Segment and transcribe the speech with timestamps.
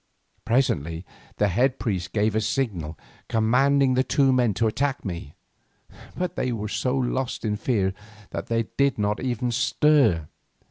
[0.45, 1.05] Presently
[1.37, 2.97] the head priest gave a signal
[3.29, 5.35] commanding the two men to attack me,
[6.17, 7.93] but they were so lost in fear
[8.31, 10.27] that they did not even stir.